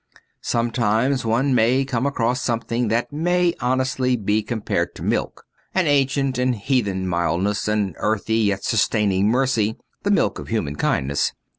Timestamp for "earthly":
7.97-8.37